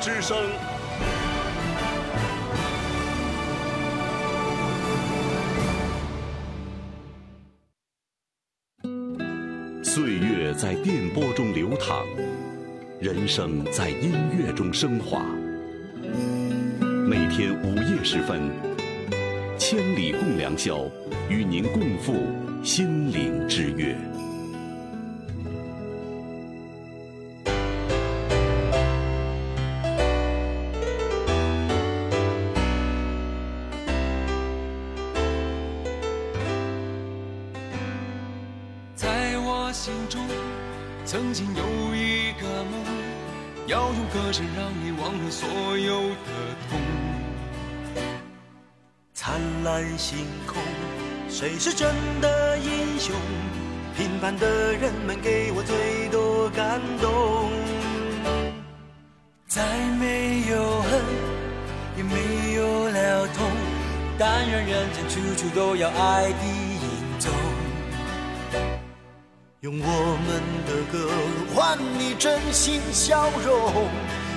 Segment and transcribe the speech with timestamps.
[0.00, 0.36] 之声。
[9.82, 12.04] 岁月在电波中流淌，
[13.00, 15.24] 人生在音乐中升华。
[17.06, 18.50] 每天午夜时分，
[19.58, 20.84] 千里共良宵，
[21.28, 22.14] 与您共赴
[22.62, 23.96] 心灵之约。
[64.18, 67.30] 但愿人间处处都有爱的影踪。
[69.60, 69.86] 用我
[70.26, 71.08] 们的歌
[71.54, 73.86] 换你真心笑容，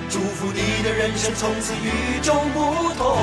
[0.08, 3.18] 祝福你的人生从此与众不同。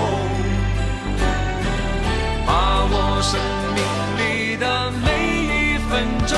[2.44, 3.38] 把握生
[3.74, 3.84] 命
[4.18, 5.06] 里的每
[5.44, 6.36] 一分钟，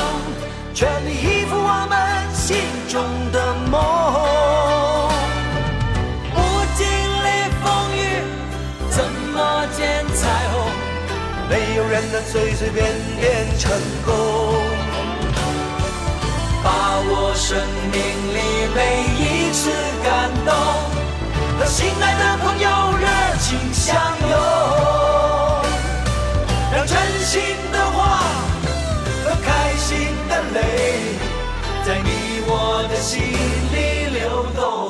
[0.75, 1.99] 全力以赴我们
[2.35, 2.59] 心
[2.89, 3.03] 中
[3.33, 3.55] 的
[12.13, 12.87] 能随随便
[13.21, 13.71] 便成
[14.05, 14.15] 功。
[16.63, 17.59] 把握生
[17.91, 18.01] 命
[18.35, 18.39] 里
[18.75, 18.79] 每
[19.19, 19.71] 一次
[20.05, 20.55] 感动，
[21.59, 22.69] 和心爱的朋友
[22.99, 23.07] 热
[23.41, 23.97] 情相
[24.29, 24.35] 拥。
[26.73, 27.41] 让真心
[27.73, 28.23] 的话
[29.25, 29.89] 和开心
[30.29, 30.59] 的泪，
[31.85, 33.21] 在你我的心
[33.73, 34.90] 里流动。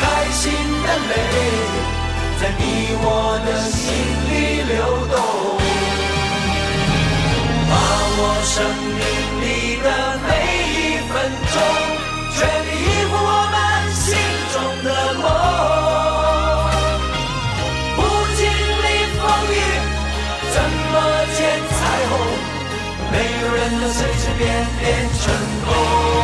[0.00, 0.02] 开
[0.32, 0.42] 心
[0.84, 1.12] 的泪，
[2.40, 2.62] 在你
[3.00, 3.06] 我
[3.46, 3.82] 的心
[4.28, 4.32] 里
[4.72, 4.72] 流
[5.10, 5.14] 动。
[7.70, 7.72] 把
[8.16, 8.54] 握生
[8.98, 9.02] 命
[9.40, 9.44] 里
[9.82, 9.86] 的
[10.28, 10.28] 每
[10.70, 10.76] 一
[11.10, 11.12] 分
[11.52, 11.56] 钟，
[12.36, 13.54] 全力以赴我们
[13.94, 14.04] 心
[14.52, 14.54] 中
[14.84, 14.88] 的
[15.22, 15.24] 梦。
[17.96, 17.98] 不
[18.36, 18.40] 经
[18.84, 18.86] 历
[19.18, 19.52] 风雨，
[20.52, 20.56] 怎
[20.92, 20.94] 么
[21.36, 21.38] 见
[21.70, 21.76] 彩
[22.10, 22.12] 虹？
[23.10, 24.42] 没有人能随随便
[24.80, 24.82] 便
[25.20, 25.22] 成
[25.66, 26.23] 功。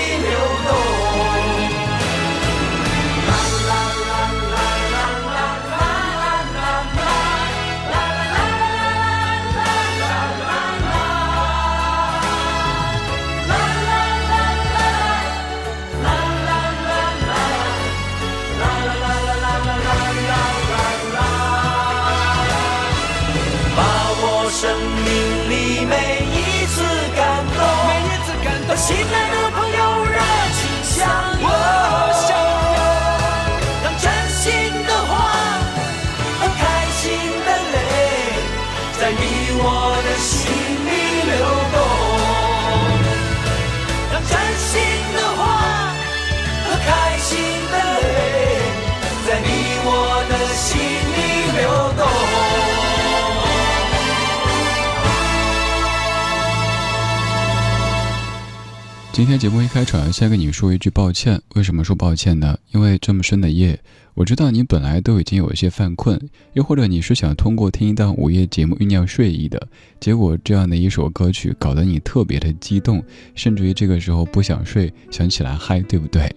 [59.21, 61.39] 今天节目一开场，先跟你说一句抱歉。
[61.53, 62.57] 为什么说抱歉呢？
[62.71, 63.79] 因为这么深的夜。
[64.15, 66.19] 我知道你本来都已经有一些犯困，
[66.53, 69.67] 又或者你是想通过听一档午夜节目酝酿睡意的，
[69.99, 73.03] 结果这样的一首歌曲搞得你特别的激动，
[73.35, 76.27] 甚至于这个时候不想睡，想起来嗨，对不对？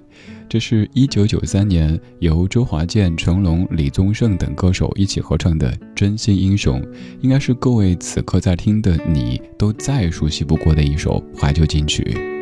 [0.47, 6.83] 这是一九九三年由周华健、成龙、李宗盛等歌手一起合唱的《真心英雄》，
[7.23, 12.34] 应该是各位此刻在听的你都再熟悉不过的一首怀旧金曲。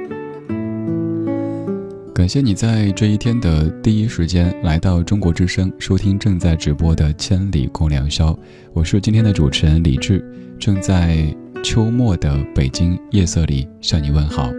[2.14, 8.32] 感谢你在这一天的第一时间来到中国之声，收听正在直播的《千里共良宵》。
[8.75, 10.23] 我是今天的主持人李志，
[10.59, 14.50] 正在秋末的北京夜色里向你问好。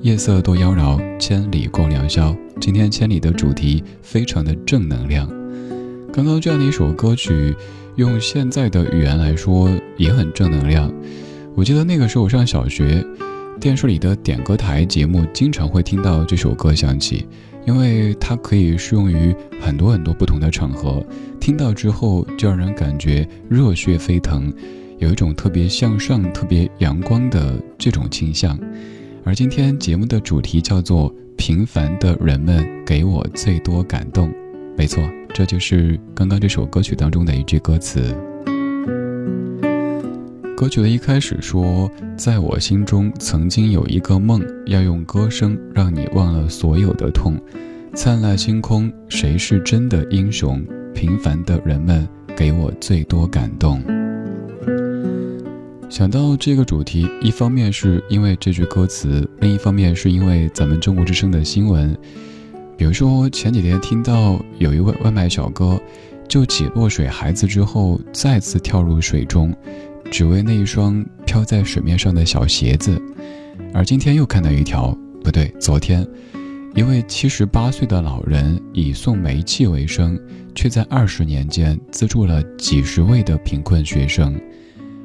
[0.00, 2.34] 夜色多妖娆，千里共良宵。
[2.58, 5.28] 今天千里的主题非常的正能量。
[6.10, 7.54] 刚刚这样的一首歌曲，
[7.96, 10.90] 用现在的语言来说也很正能量。
[11.54, 13.04] 我记得那个时候我上小学。
[13.60, 17.26] 电视里的点歌台节目经常会听到这首歌响起，
[17.66, 21.04] 因为它可以适用于很多很多不同的场合。
[21.38, 24.50] 听到之后就让人感觉热血沸腾，
[24.98, 28.58] 有一种特别向上、特别阳光的这种倾向。
[29.24, 34.32] 而今天节目的主题叫做“平凡的人们给我最多感动”，
[34.74, 35.02] 没错，
[35.34, 38.16] 这就是刚刚这首歌曲当中的一句歌词。
[40.60, 47.34] 歌曲的一开始说：“在我心中曾经有一个梦，要用歌声让你忘了所有的痛。
[47.94, 50.62] 灿烂星空，谁是真的英雄？
[50.92, 53.82] 平凡的人们给我最多感动。”
[55.88, 61.96] 想到这个主题，一方面是因为这句歌词，另一方面是因为咱们中国之声的新闻。
[62.76, 65.80] 比如说前几天听到有一位外卖小哥，
[66.28, 69.56] 救起落水孩子之后，再次跳入水中。
[70.10, 73.00] 只为那一双飘在水面上的小鞋子，
[73.72, 76.06] 而今天又看到一条，不对，昨天，
[76.74, 80.18] 一位七十八岁的老人以送煤气为生，
[80.54, 84.38] 却在二十年间资助了几十位的贫困学生，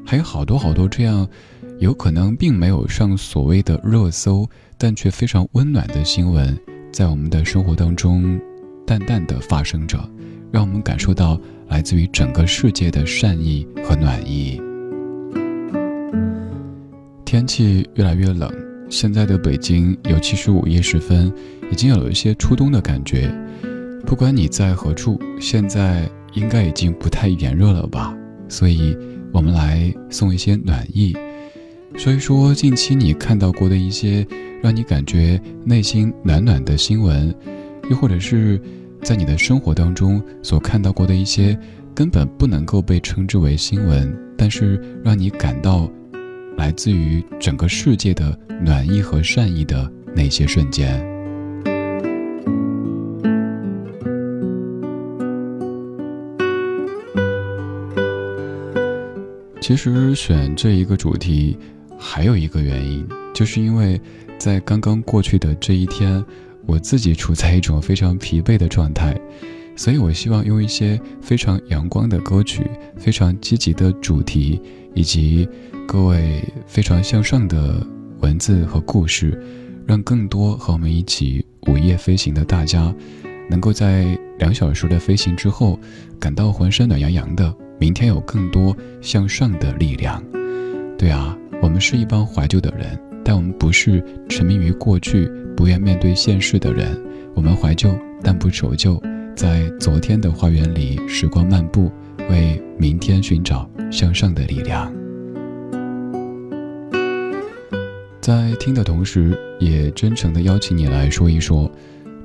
[0.06, 1.28] 还有好多好多这样，
[1.80, 6.58] 有可能并没有上所谓的热搜，但却非常温暖的新闻，
[6.92, 8.40] 在我们的生活当中，
[8.88, 10.00] 淡淡的发生着，
[10.52, 14.60] 让我们感受到来自于整个世界的善意和暖意。
[17.26, 18.54] 天气越来越冷，
[18.88, 21.34] 现在的北京，尤其是午夜时分，
[21.72, 23.34] 已经有了一些初冬的感觉。
[24.06, 28.16] 不管你在何处，现在应该已经不太炎热了吧？
[28.48, 28.96] 所以，
[29.34, 31.18] 我们来送一些暖意。
[31.98, 34.26] 所以说，近期你看到过的一些
[34.62, 37.34] 让你感觉内心暖暖的新闻，
[37.90, 38.62] 又或者是
[39.02, 41.58] 在你的生活当中所看到过的一些
[41.96, 45.90] 根本不能够被称之为新闻，但是让你感到。
[46.58, 51.04] 来自于整个世界的暖意和善意的那些瞬间。
[59.62, 61.58] 其实选这一个主题，
[61.98, 64.00] 还有一个原因，就是因为
[64.38, 66.24] 在刚刚过去的这一天，
[66.68, 69.20] 我自己处在一种非常疲惫的状态，
[69.76, 72.62] 所以我希望用一些非常阳光的歌曲，
[72.96, 74.62] 非常积极的主题，
[74.96, 75.48] 以及。
[75.88, 77.86] 各位非常向上的
[78.22, 79.40] 文字和故事，
[79.86, 82.92] 让更多和我们一起午夜飞行的大家，
[83.48, 85.80] 能够在两小时的飞行之后，
[86.20, 87.56] 感到浑身暖洋洋的。
[87.80, 90.22] 明天有更多向上的力量。
[90.98, 97.00] 对啊，我们是一帮怀旧的人，但我们不是沉迷于过去、不愿面对现实的人。
[97.36, 99.00] 我们怀旧，但不守旧，
[99.36, 101.92] 在昨天的花园里时光漫步，
[102.30, 104.94] 为明天寻找向上的力量。
[108.22, 111.72] 在听的同时，也真诚的邀请你来说一说，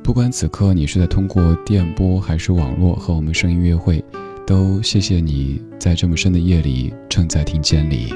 [0.02, 4.02] 不管此刻你是在通过电波还是网络和我们声音约会，
[4.46, 8.14] 都谢谢你在这么深的夜里正在听千里。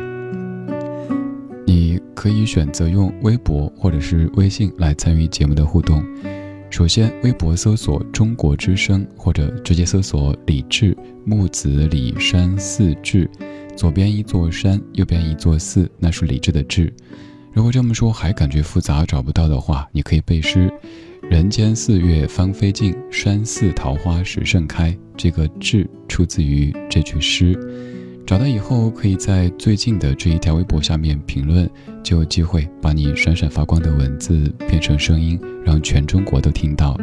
[1.66, 6.02] 你可以选择用微博或者是微信来参与节目的互动。
[6.74, 10.92] 首先，微博搜索“中国之声”或者直接搜索“李志
[11.24, 13.30] 木子李山寺志”，
[13.78, 16.92] 左边一座山，右边一座寺，那是李志的志。
[17.52, 20.68] 如果这么说还感觉复杂找不到的话，你可以背诗
[21.30, 27.54] ：“人间四月芳菲尽，山寺桃花始盛开。”这个“志”出自于这句诗。
[28.26, 31.68] 找到以后，可以在最近的这一条微博下面评论，
[32.02, 36.98] 就有机会把你闪闪发光的文字变成声音，让全中国都听到。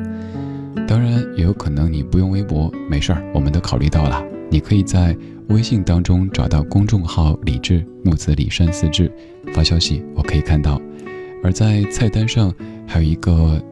[0.88, 4.24] 当然，也有可能你不用微博，没事儿，我们都考虑到了。
[4.50, 5.16] 你可以在
[5.50, 9.12] 微信当中找到公众号“李志木子李山四志”，
[9.54, 10.82] 发消息我可以看到。
[11.44, 12.54] 而在菜单上
[12.88, 13.64] 还有一个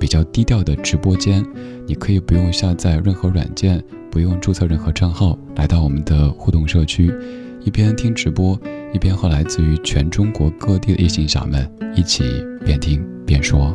[0.00, 1.44] 比较低调的直播间，
[1.86, 3.80] 你可以不用下载任何软件。
[4.10, 7.14] 不用注册任何账号，来到我们的互动社区，
[7.62, 8.60] 一边听直播，
[8.92, 12.24] 一边和来自于全中国各地的异性小们一起
[12.64, 13.72] 边听边说。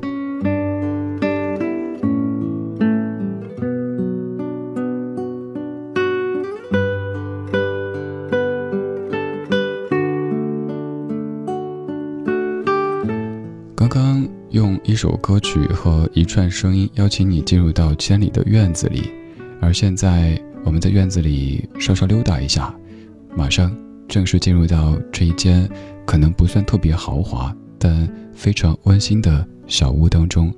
[14.96, 19.12] 一首歌曲和一串声音邀请你进入到千里的院子里。
[19.60, 22.74] 而现在，我们在院子里稍稍溜达一下，
[23.36, 23.75] 马上
[24.08, 25.70] 正式进入到这一间
[26.06, 30.50] 可能不算特别豪华，但非常温馨的小屋当中。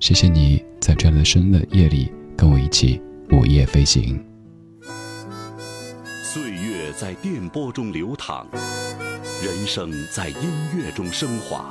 [0.00, 3.00] 谢谢你在这样的深的夜里跟我一起
[3.30, 4.20] 午夜飞行。
[6.24, 8.48] 岁月在电波中流淌，
[9.44, 11.70] 人生在音乐中升华。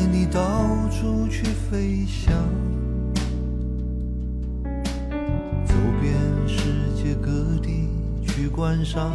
[0.00, 0.40] 陪你到
[0.88, 2.32] 处去飞翔
[5.66, 6.14] 走遍
[6.48, 6.64] 世
[6.96, 7.30] 界各
[7.62, 7.90] 地
[8.26, 9.12] 去观赏。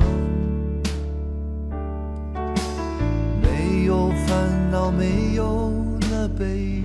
[3.41, 5.73] 没有烦恼没有
[6.11, 6.83] 那悲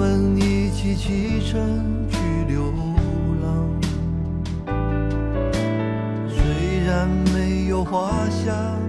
[0.00, 2.16] 我们一起启程去
[2.48, 2.72] 流
[3.42, 3.68] 浪，
[6.26, 8.79] 虽然没有花香。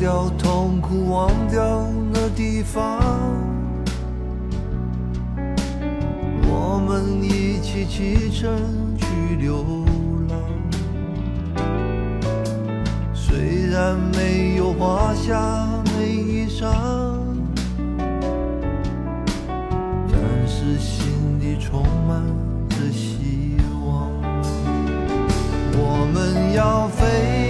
[0.00, 3.02] 掉痛苦，忘掉那地方。
[6.48, 8.50] 我们一起启程
[8.96, 9.04] 去
[9.38, 9.62] 流
[10.26, 10.38] 浪，
[13.12, 15.38] 虽然没有华夏
[15.98, 16.64] 美衣裳，
[20.08, 22.24] 但是心里充满
[22.70, 24.10] 着希望。
[25.74, 27.49] 我们要飞。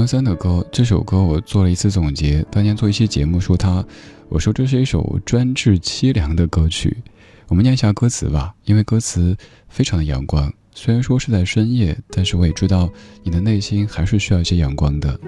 [0.00, 2.42] 张三的歌，这首歌我做了一次总结。
[2.50, 3.84] 当年做一期节目说他，
[4.30, 6.96] 我说这是一首专治凄凉的歌曲。
[7.48, 9.36] 我们念一下歌词吧，因为歌词
[9.68, 10.50] 非常的阳光。
[10.72, 12.90] 虽然说是在深夜，但是我也知道
[13.22, 15.20] 你的内心还是需要一些阳光的。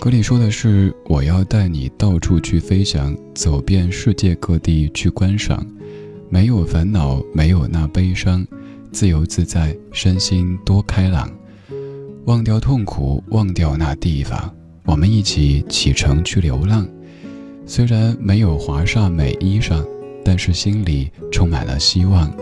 [0.00, 5.66] 歌里说的是：我要带你到处去飞翔，走遍世界各地去观赏，
[6.28, 8.46] 没有烦恼，没有那悲伤，
[8.92, 11.28] 自由自在，身心多开朗。
[12.30, 16.86] 忘掉痛苦，忘掉那地方，我们一起启程去流浪。
[17.66, 19.84] 虽然没有华厦美衣裳，
[20.24, 22.32] 但是心里充满了希望。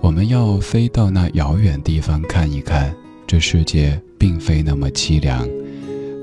[0.00, 2.94] 我们要飞到那遥远地方看一看，
[3.26, 5.48] 这世界并非那么凄凉。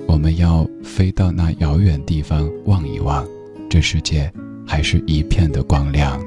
[0.07, 3.27] 我们要飞到那遥远地方望一望，
[3.69, 4.31] 这世界
[4.65, 6.17] 还是一片的光亮。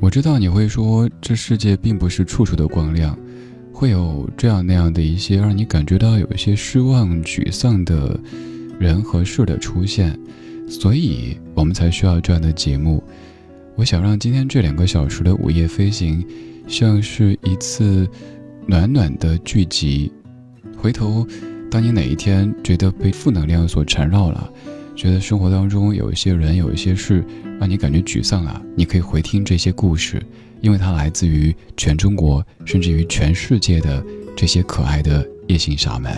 [0.00, 3.16] 我知道你会说，这世界并不是处处的光亮。
[3.82, 8.16] 会有这样那样的一些让你感觉到有一些失望、沮丧的
[8.78, 10.16] 人和事的出现，
[10.68, 13.02] 所以我们才需要这样的节目。
[13.74, 16.24] 我想让今天这两个小时的午夜飞行，
[16.68, 18.08] 像是一次
[18.68, 20.12] 暖暖的聚集。
[20.76, 21.26] 回头，
[21.68, 24.48] 当你哪一天觉得被负能量所缠绕了，
[24.94, 27.24] 觉得生活当中有一些人、有一些事
[27.58, 30.22] 让你感觉沮丧了，你可以回听这些故事。
[30.62, 34.02] 因为它来自于全中国，甚至于全世界的
[34.34, 36.10] 这些可爱的夜行侠们。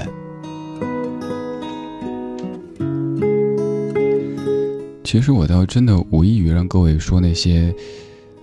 [5.03, 7.75] 其实我倒真的无异于让各位说那些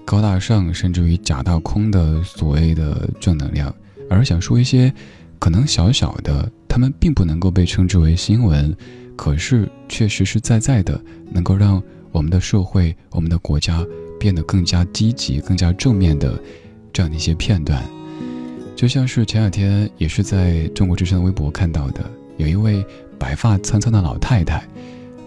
[0.03, 3.73] 高大上，甚至于假大空的所谓的正能量，
[4.09, 4.93] 而想说一些
[5.37, 8.75] 可能小小的，他们并不能够被称之为新闻，
[9.15, 10.99] 可是却实实在在的
[11.31, 13.85] 能够让我们的社会、我们的国家。
[14.21, 16.39] 变得更加积极、更加正面的
[16.93, 17.83] 这样的一些片段，
[18.75, 22.07] 就像是前两天也是在中国之声的微博看到的，
[22.37, 22.85] 有一位
[23.17, 24.63] 白发苍苍的老太太，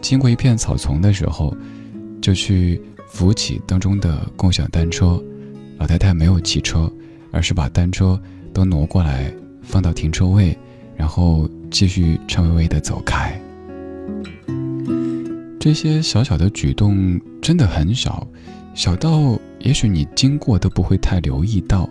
[0.00, 1.52] 经过一片草丛的时候，
[2.22, 5.20] 就去扶起当中的共享单车。
[5.78, 6.88] 老太太没有骑车，
[7.32, 8.20] 而是把单车
[8.52, 10.56] 都挪过来放到停车位，
[10.96, 13.36] 然后继续颤巍巍地走开。
[15.58, 18.24] 这些小小的举动真的很小。
[18.74, 21.88] 小到也许你经过都不会太留意到，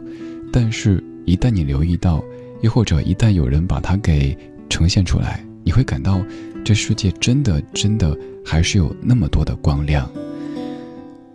[0.52, 2.22] 但是一旦你留意到，
[2.62, 4.38] 又或者一旦有人把它给
[4.70, 6.22] 呈现出来，你会感到
[6.64, 8.16] 这世界真的真的
[8.46, 10.12] 还是有那么多的光亮。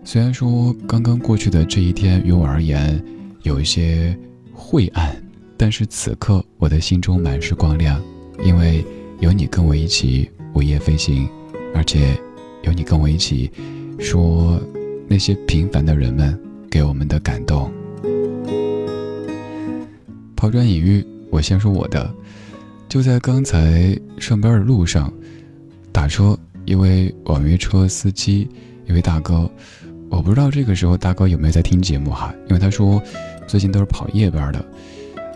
[0.04, 3.02] 虽然说刚刚过去的这一天于我而言
[3.42, 4.16] 有一些
[4.52, 5.16] 晦暗，
[5.56, 8.00] 但是此刻我的心中满是光亮，
[8.44, 8.84] 因为
[9.20, 11.26] 有你跟我一起午夜飞行，
[11.74, 12.14] 而且
[12.62, 13.50] 有你跟我一起
[13.98, 14.60] 说。
[15.08, 16.38] 那些平凡的人们
[16.70, 17.72] 给我们的感动。
[20.36, 22.14] 抛砖引玉，我先说我的。
[22.88, 25.12] 就在刚才上班的路上，
[25.90, 28.48] 打车，一位网约车司机，
[28.86, 29.50] 一位大哥，
[30.08, 33.02] 我不知道这个时候大哥有没有在听节目哈，因为他说
[33.46, 34.64] 最近都是跑夜班的。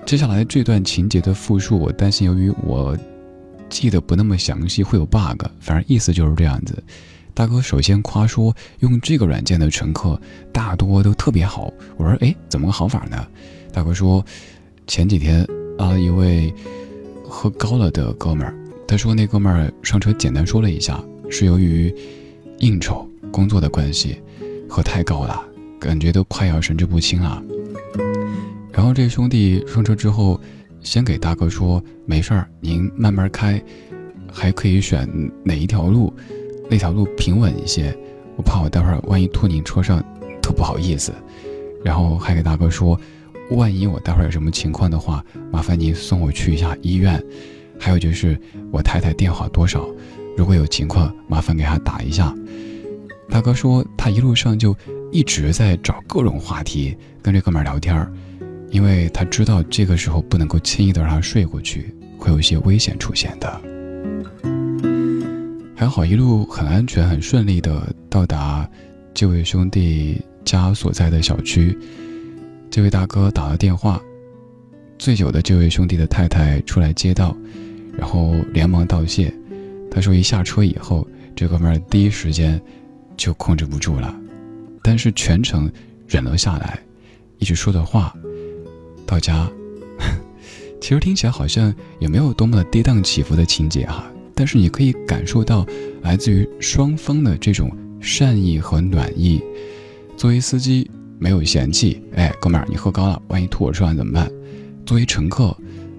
[0.06, 2.96] 接下来这段情节的复述，我担心由于我
[3.68, 6.82] 记得不那么详细会有 bug，反正意思就是这样子。
[7.34, 10.20] 大哥首先夸说，用这个软件的乘客
[10.52, 11.72] 大多都特别好。
[11.96, 13.26] 我说，哎，怎么个好法呢？
[13.72, 14.24] 大哥说，
[14.86, 15.46] 前几天
[15.78, 16.52] 拉了一位
[17.24, 18.54] 喝高了的哥们儿。
[18.86, 21.94] 他说，那哥们儿上车简单说了一下，是由于
[22.58, 24.20] 应酬工作的关系，
[24.68, 25.42] 喝太高了，
[25.80, 27.42] 感觉都快要神志不清了。
[28.70, 30.38] 然后这兄弟上车之后，
[30.82, 33.62] 先给大哥说，没事儿，您慢慢开，
[34.30, 35.08] 还可以选
[35.42, 36.12] 哪一条路。
[36.72, 37.94] 那条路平稳一些，
[38.34, 40.02] 我怕我待会儿万一拖您车上，
[40.40, 41.12] 特不好意思。
[41.84, 42.98] 然后还给大哥说，
[43.50, 47.22] 万一我待会儿有什么情况的话，麻烦您送我去一下医院。
[47.78, 48.40] 还有就是
[48.72, 49.86] 我太太电话多少，
[50.34, 52.34] 如果有情况，麻烦给她打一下。
[53.28, 54.74] 大哥说他一路上就
[55.10, 58.10] 一直在找各种话题跟这哥们儿聊天儿，
[58.70, 63.60] 因为他知道这个时候不能够轻易的让他睡过去，会有一些危险出现的。
[65.82, 68.70] 还好一路很安全、很顺利的到达
[69.12, 71.76] 这位兄弟家所在的小区。
[72.70, 74.00] 这位大哥打了电话，
[74.96, 77.36] 醉酒的这位兄弟的太太出来接到，
[77.98, 79.34] 然后连忙道谢。
[79.90, 82.62] 他说一下车以后，这哥们儿第一时间
[83.16, 84.16] 就控制不住了，
[84.84, 85.68] 但是全程
[86.06, 86.78] 忍了下来，
[87.38, 88.14] 一直说的话。
[89.04, 89.50] 到家，
[90.80, 94.04] 其实听起来好像也没有多么的跌宕起伏的情节哈。
[94.34, 95.66] 但是你可以感受到
[96.02, 99.42] 来自于双方的这种善意和暖意。
[100.16, 104.30] 作为司机，没有嫌弃，哎，哥们儿，你喝高了，万一吐我车上怎么办？
[104.84, 105.56] 作为乘客，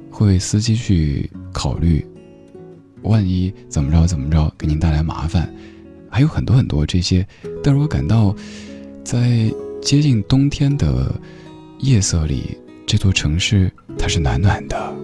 [0.10, 2.06] 会为司机去考虑，
[3.04, 5.52] 万一怎么着怎么着给您带来麻烦，
[6.10, 7.26] 还有很多很多这些。
[7.64, 8.36] 但是我感到，
[9.04, 11.14] 在接近冬天的
[11.80, 14.96] 夜色里，这座城市它是暖暖的。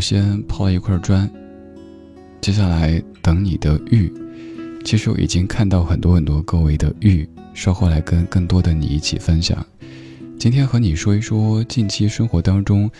[0.00, 1.30] 先抛一块砖，
[2.40, 4.12] 接下来等你的玉。
[4.84, 9.64] 其实我已经看到很多很多各位的玉，稍后来跟更多的你一起分享。
[10.38, 12.90] 今天和你说一说近期生活当中，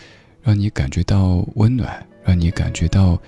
[0.42, 3.18] 让你感觉到温暖，让你感觉到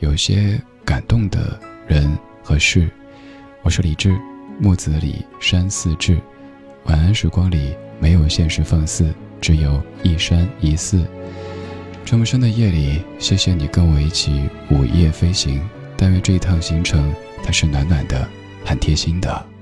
[0.00, 1.58] 有些感动的
[1.88, 2.90] 人和事。
[3.62, 4.14] 我是李志，
[4.60, 6.18] 木子李山寺志。
[6.84, 9.10] 晚安时光里没有现实放肆，
[9.40, 11.02] 只有一山一寺。
[12.04, 15.60] 这么深的夜里，谢谢你跟我一起午夜飞行。
[15.96, 18.28] 但愿这一趟行程，它是暖暖的，
[18.64, 19.53] 很贴心的。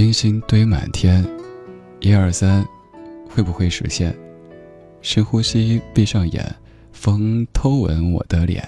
[0.00, 1.22] 星星堆满天，
[2.00, 2.66] 一二三，
[3.28, 4.16] 会不会实现？
[5.02, 6.56] 深呼吸，闭上眼，
[6.90, 8.66] 风偷吻我的脸。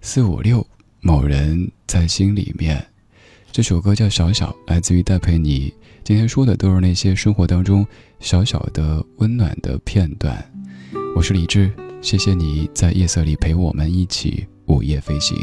[0.00, 0.66] 四五六，
[0.98, 2.84] 某人在心里面。
[3.52, 5.72] 这首歌叫《小小》，来自于戴佩妮。
[6.02, 7.86] 今天说的都是那些生活当中
[8.18, 10.44] 小小的温暖的片段。
[11.14, 11.70] 我是李志，
[12.02, 15.36] 谢谢你在夜色里陪我们一起午夜飞行。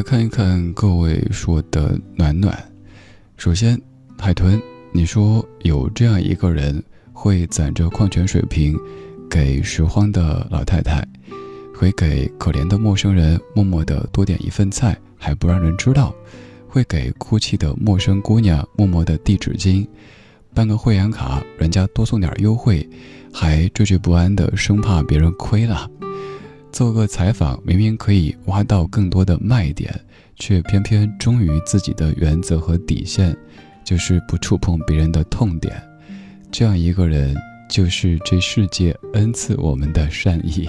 [0.00, 2.58] 来看一看各位说的暖暖。
[3.36, 3.78] 首先，
[4.18, 4.58] 海豚，
[4.94, 6.82] 你说有这样一个人
[7.12, 8.74] 会攒着矿泉水瓶，
[9.28, 11.06] 给拾荒的老太太，
[11.74, 16.14] 会给可怜的陌生人默默的多点一份菜，还不让人知道；
[16.66, 19.86] 会给哭泣的陌生姑娘默默的递纸巾，
[20.54, 22.88] 办个会员卡，人家多送点优惠，
[23.30, 25.86] 还惴惴不安的生怕别人亏了；
[26.72, 29.92] 做个采访，明明可以挖到更多的卖点，
[30.36, 33.36] 却偏偏忠于自己的原则和底线，
[33.84, 35.82] 就是不触碰别人的痛点。
[36.50, 37.36] 这样一个人，
[37.68, 40.68] 就是这世界恩赐我们的善意。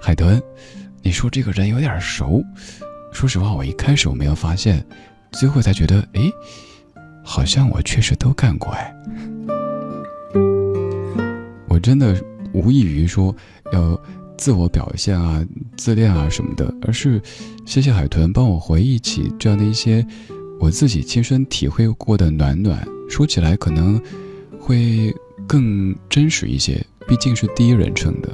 [0.00, 0.42] 海豚，
[1.02, 2.42] 你说这个人有点熟。
[3.12, 4.84] 说实话，我一开始我没有发现，
[5.32, 6.22] 最后才觉得，哎，
[7.22, 8.94] 好像我确实都干过哎。
[11.68, 12.20] 我真的
[12.52, 13.34] 无异于说
[13.72, 14.00] 要
[14.36, 15.44] 自我表现啊、
[15.76, 17.20] 自恋啊什么的，而是
[17.64, 20.04] 谢谢海豚帮我回忆起这样的一些
[20.60, 22.86] 我自己亲身体会过的暖暖。
[23.08, 24.00] 说起来可能
[24.58, 25.14] 会
[25.46, 28.28] 更真实一些，毕竟是第一人称的。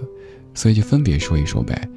[0.55, 1.89] 所以就分别说一说呗，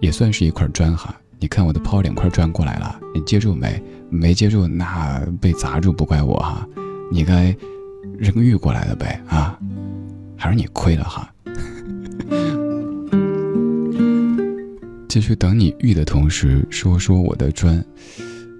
[0.00, 1.14] 也算是一块砖哈。
[1.38, 3.82] 你看我都抛两块砖过来了，你接住没？
[4.10, 6.66] 没接住，那被砸住不怪我哈。
[7.10, 7.54] 你该
[8.18, 9.58] 扔玉过来了呗啊？
[10.36, 11.32] 还是你亏了哈？
[15.10, 17.84] 继续等你遇的同时，说说我的砖。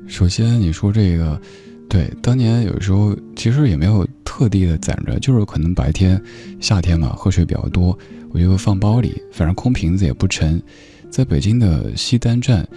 [0.09, 1.41] 首先你说这个，
[1.89, 6.21] 对，当年有时候其实也没有特地的攒着，就是可能白天
[6.59, 7.97] 夏天嘛，喝水比较多。
[8.33, 10.61] 我就放包里，反正空瓶子也不沉。
[11.09, 12.69] 在北京的西单站，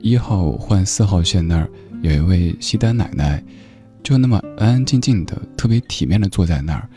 [0.00, 1.68] 一号换四号线那儿，
[2.00, 3.44] 有一位西单奶奶，
[4.02, 6.88] 就那么安安静静的，特别体面的坐在那儿。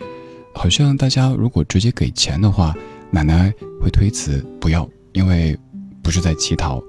[0.55, 2.73] 好像大家如果直接给钱的话，
[3.11, 5.57] 奶奶会推辞不要，因为
[6.03, 6.83] 不是在乞讨，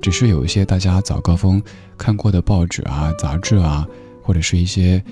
[0.00, 1.60] 只是有一些大家早高峰
[1.96, 3.84] 看过的报纸啊、杂志啊，
[4.22, 5.02] 或者是一些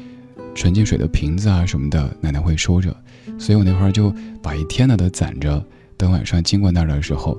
[0.54, 2.94] 纯净水的瓶子啊什么的，奶奶会收着。
[3.38, 5.64] 所以我那会儿就把一天的都攒着，
[5.96, 7.36] 等晚上经过那儿的时候，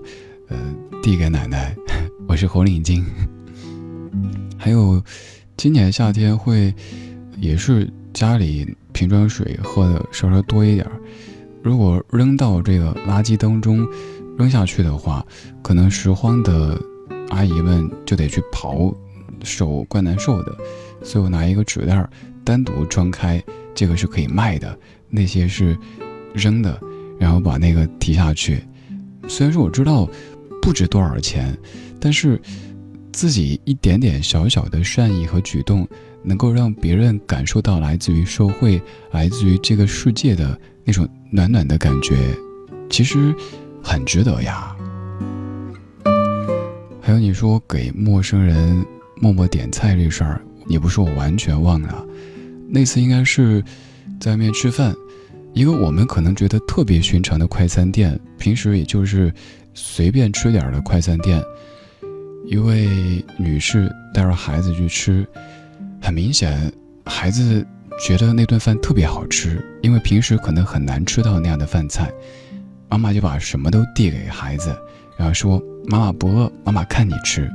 [0.49, 0.57] 呃，
[1.01, 1.73] 递给奶奶。
[2.27, 3.03] 我是红领巾。
[4.57, 5.01] 还有，
[5.55, 6.73] 今年夏天会，
[7.39, 10.91] 也是家里瓶装水喝的稍稍多一点儿。
[11.63, 13.85] 如果扔到这个垃圾当中，
[14.37, 15.25] 扔下去的话，
[15.61, 16.79] 可能拾荒的
[17.29, 18.93] 阿姨们就得去刨，
[19.43, 20.55] 手怪难受的。
[21.03, 22.09] 所以我拿一个纸袋儿
[22.43, 24.77] 单独装开，这个是可以卖的。
[25.09, 25.77] 那些是
[26.33, 26.79] 扔的，
[27.19, 28.63] 然后把那个提下去。
[29.27, 30.07] 虽然说我知道
[30.61, 31.57] 不值多少钱，
[31.99, 32.39] 但是
[33.11, 35.87] 自己一点点小小的善意和举动，
[36.23, 42.15] 能够让别人感受到来自于社会、来自于这个世界的那种暖暖的感觉，
[42.89, 43.33] 其实
[43.87, 44.75] 很值得呀。
[47.01, 52.05] 还有你说给陌生人默默点菜这事儿，你不说我完全忘了。
[52.67, 53.63] 那次应该是。
[54.19, 54.95] 在外面吃饭，
[55.53, 59.31] 一个我们可能觉得特别寻常的快餐店，平时也就是
[59.75, 61.39] 随便吃点儿的快餐店。
[62.47, 62.89] 一位
[63.37, 65.23] 女士带着孩子去吃，
[66.01, 66.71] 很明显，
[67.05, 67.63] 孩子
[68.03, 72.11] 觉得那顿饭特别好吃，因为平时可能很难吃到那样的饭菜。
[72.89, 74.75] 妈妈就把什么都递给孩子，
[75.17, 77.49] 然后说：“妈妈不饿，妈妈看你吃。”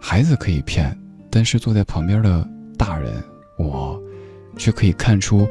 [0.00, 0.96] 孩子可以骗，
[1.30, 3.12] 但是坐在旁边的大人，
[3.58, 4.00] 我。
[4.56, 5.48] 却可以看出，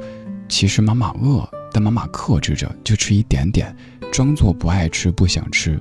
[0.49, 3.73] 其实妈妈饿，但妈妈克制着，就吃一点点，
[4.11, 5.79] 装作不爱吃、不想吃。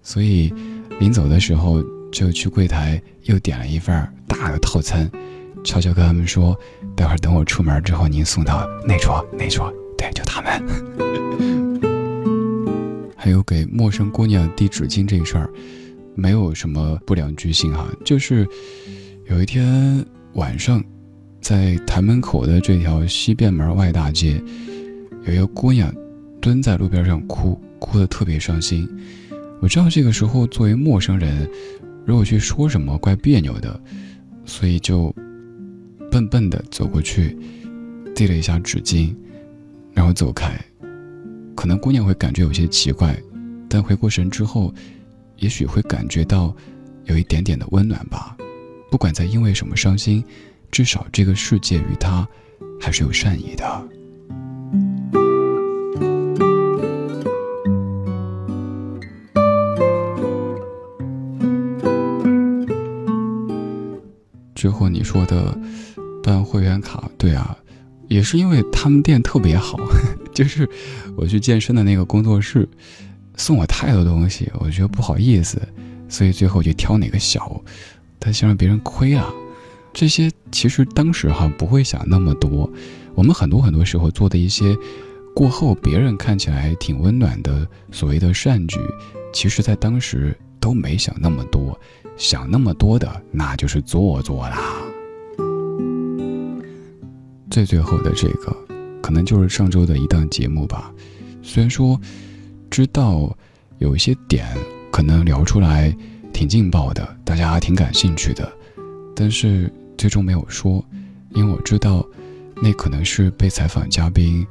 [0.00, 0.50] 所以，
[0.98, 3.94] 临走的时候就去柜台又点了一份
[4.26, 5.10] 大的套餐，
[5.62, 6.58] 悄悄跟他们说
[6.96, 11.93] ：“待会儿等我出门之后，您送到那桌那桌。”对，就他们。
[13.24, 15.48] 还有给陌生姑娘递纸巾这事儿，
[16.14, 18.46] 没有什么不良居心哈，就是
[19.30, 20.84] 有一天晚上。
[21.40, 24.42] 在台门口的这条西便门外大街，
[25.26, 25.90] 有一个姑娘
[26.38, 28.86] 蹲在路边上哭，哭得特别伤心。
[29.60, 31.48] 我知道这个时候作为陌生人，
[32.04, 33.80] 如果去说什么怪别扭的，
[34.44, 35.14] 所以就
[36.10, 37.38] 笨笨的走过去，
[38.14, 39.14] 递了一下纸巾，
[39.94, 40.58] 然后走开。
[41.54, 43.16] 可能姑娘会感觉有些奇怪，
[43.68, 44.72] 但回过神之后，
[45.36, 46.54] 也许会感觉到
[47.04, 48.36] 有一点点的温暖吧。
[48.90, 50.24] 不管在因为什么伤心。
[50.70, 52.26] 至少这个世界与他
[52.80, 53.88] 还是有善意的。
[64.56, 65.56] 之后你说的
[66.24, 67.56] 办会员卡，对啊，
[68.08, 69.78] 也是因为他们店特别好，
[70.34, 70.68] 就是
[71.16, 72.68] 我去健身的那个工作室
[73.36, 75.62] 送我太多东西，我觉得不好意思，
[76.08, 77.62] 所以最后就挑哪个小，
[78.20, 79.32] 他想让别人亏啊。
[79.92, 82.68] 这些其实当时哈不会想那么多，
[83.14, 84.76] 我们很多很多时候做的一些
[85.34, 88.80] 过后别人看起来挺温暖的所谓的善举，
[89.32, 91.78] 其实在当时都没想那么多，
[92.16, 94.60] 想那么多的那就是做作啦。
[97.50, 98.56] 最最后的这个，
[99.04, 100.90] 可能就是上周的一档节目吧。
[101.42, 102.00] 虽然说
[102.70, 103.36] 知道
[103.76, 104.46] 有一些点
[104.90, 105.94] 可能聊出来
[106.32, 108.50] 挺劲爆的，大家挺感兴趣的，
[109.14, 110.82] 但是最终没有说，
[111.34, 112.02] 因为我知道
[112.62, 114.46] 那可能是被采访嘉宾。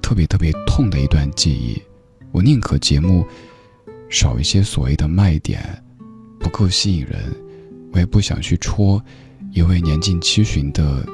[0.00, 1.82] 特别特别痛的一段记忆，
[2.30, 3.26] 我宁可节目
[4.08, 5.82] 少一些所谓的卖点，
[6.38, 7.20] 不够吸引人，
[7.92, 9.04] 我也不想去戳
[9.52, 11.04] 一位年近七旬的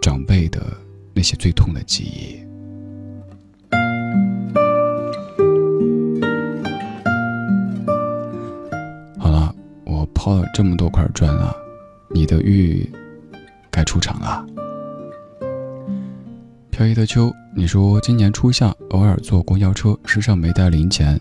[0.00, 0.74] 长辈的
[1.18, 2.38] 那些最痛的记忆。
[9.18, 9.52] 好了，
[9.84, 11.52] 我抛了这么多块砖啊，
[12.14, 12.88] 你的玉
[13.68, 14.46] 该出场了。
[16.70, 21.20] 飘逸的秋，你说今年初夏偶尔坐公交车，身上没带零钱，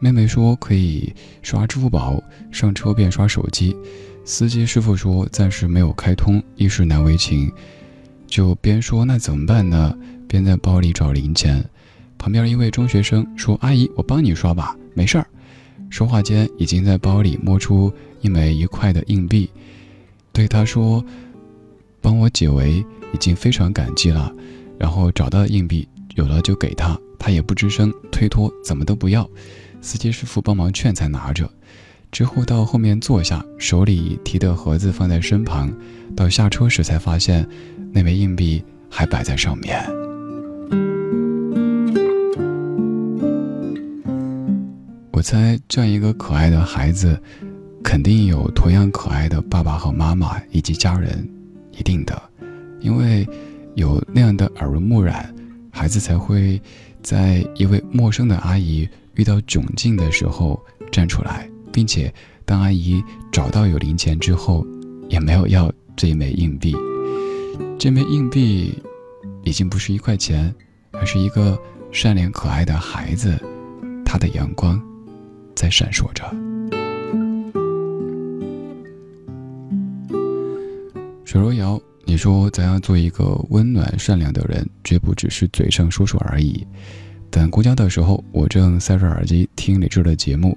[0.00, 2.20] 妹妹说可以刷支付宝，
[2.50, 3.76] 上车便刷手机。
[4.24, 7.48] 司机师傅说暂时没有开通，一时难为情，
[8.28, 9.96] 就边说那怎么办呢？
[10.28, 11.64] 边在包里找零钱。
[12.18, 15.26] 旁边一位中学生说：“阿姨，我帮你刷吧，没事儿。”
[15.88, 19.48] 说话间已经在包里摸出一枚一块的硬币，
[20.32, 21.02] 对他说
[22.02, 24.30] ：“帮我解围，已经非常感激了。”
[24.78, 29.28] 然后找到硬币，有了就给他，他也不吱声，推脱怎么都不要。
[29.80, 31.48] 司机师傅帮忙劝才拿着。
[32.10, 35.72] 之后到后面坐下，手里提的盒子放在身旁，
[36.16, 37.48] 到下车时才发现，
[37.92, 39.78] 那枚硬币还摆在上面。
[45.12, 47.20] 我猜这样一个可爱的孩子，
[47.82, 51.28] 肯定有同样可爱的爸爸和妈妈以及家人，
[51.72, 52.20] 一定的，
[52.80, 53.28] 因为。
[53.74, 55.32] 有那样的耳濡目染，
[55.70, 56.60] 孩子才会
[57.00, 62.12] 在一位陌生的阿姨遇到窘境的时候站出来，并且
[62.44, 64.66] 当阿姨找到有零钱之后，
[65.08, 66.74] 也没有要这一枚硬币。
[67.78, 68.76] 这枚硬币
[69.44, 70.52] 已经不是一块钱，
[70.90, 71.56] 而是一个
[71.92, 73.38] 善良可爱的孩子，
[74.04, 74.82] 他的阳光
[75.54, 76.24] 在闪烁着。
[81.24, 81.80] 水若瑶。
[82.04, 86.66] 你说咱要做一个温暖善良的人，绝不只是嘴上说说而已。
[87.30, 90.56] 等公交的时候，我正塞着耳机听李志的节目，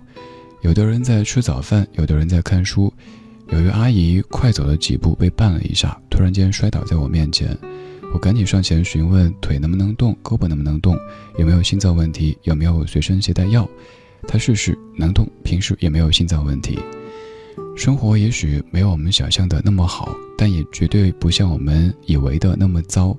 [0.61, 2.91] 有的人在吃早饭，有的人在看书。
[3.51, 7.55] 有一位阿姨快走了几步，被绊了一下，突然间摔倒在我面前。
[8.13, 10.97] 我赶紧上前询问腿能不能动，胳膊能不能动，
[11.37, 13.67] 有没有心脏问题，有没有随身携带药。
[14.27, 16.79] 她试试能动，平时也没有心脏问题。
[17.75, 23.15] 生活也许没有我们想象的那么好，但也绝对不像我们以为的那么糟。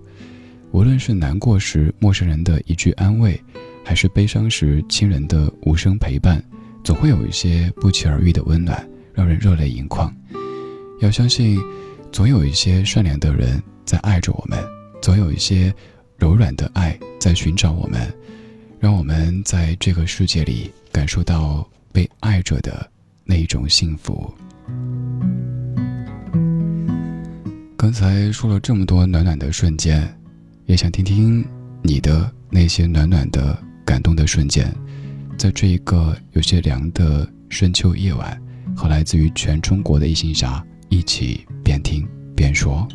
[0.71, 3.39] 无论是难过时陌生人的一句安慰，
[3.85, 6.43] 还是悲伤时亲人的无声陪伴，
[6.83, 10.15] 总会有一些不期而遇的温暖，让人热泪盈眶。
[11.01, 11.59] 要相信，
[12.11, 14.59] 总有一些善良的人在爱着我们，
[15.01, 15.75] 总有一些
[16.17, 18.13] 柔软的爱在寻找我们，
[18.79, 22.89] 让我们在这个世界里感受到被爱着的。
[23.25, 24.35] 那一种幸福。
[27.77, 30.13] 刚才说了这么多暖暖的瞬间，
[30.67, 31.47] 也想听听
[31.83, 33.57] 你的那些暖暖的、
[33.87, 34.75] 感动的瞬间。
[35.39, 38.42] 在这一个有些凉的深秋夜晚，
[38.77, 42.87] 和来自于全中国的异性侠一起边听边说。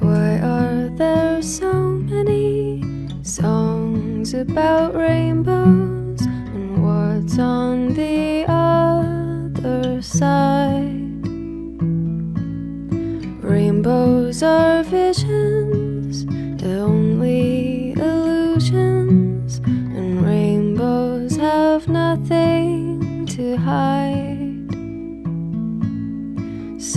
[0.00, 1.72] Why are there so
[2.08, 2.82] many
[3.22, 5.92] songs about rainbows?
[6.54, 10.71] and what's on the other side.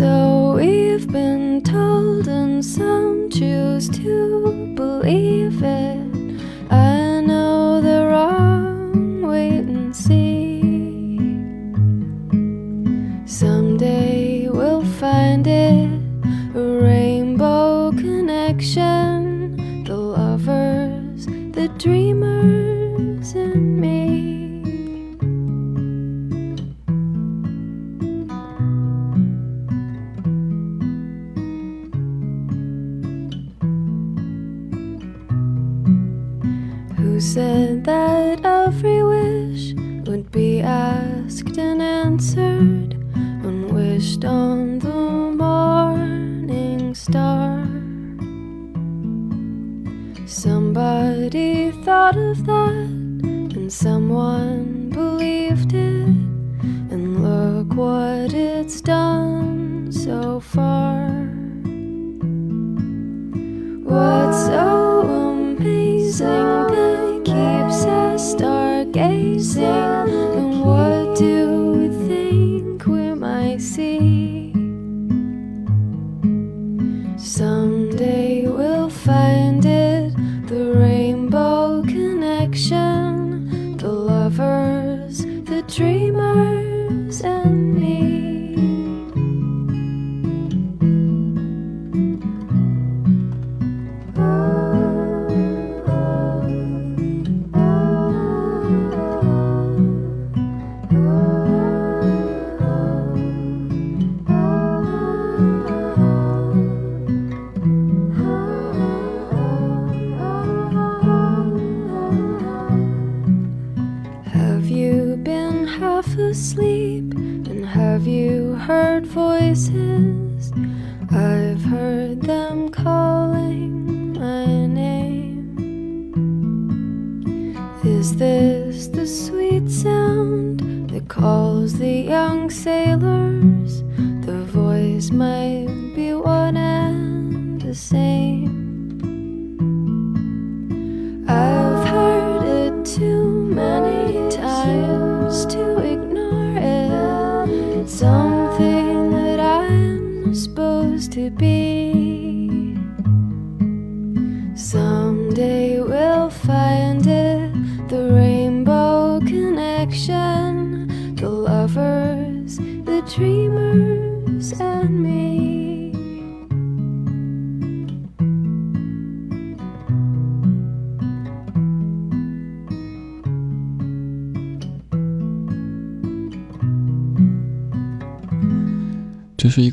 [0.05, 4.34] So we've been told, and some choose to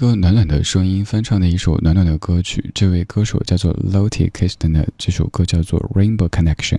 [0.03, 6.79] 个暖暖的声音翻唱的一首暖暖的歌曲，这位歌手叫做 Lottie Kistner，这首歌叫做《Rainbow Connection》。